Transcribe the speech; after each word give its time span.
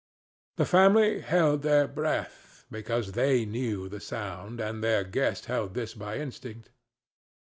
The 0.57 0.65
family 0.65 1.19
held 1.19 1.61
their 1.61 1.87
breath, 1.87 2.65
because 2.71 3.11
they 3.11 3.45
knew 3.45 3.87
the 3.87 3.99
sound, 3.99 4.59
and 4.59 4.83
their 4.83 5.03
guest 5.03 5.45
held 5.45 5.75
his 5.75 5.93
by 5.93 6.17
instinct. 6.17 6.71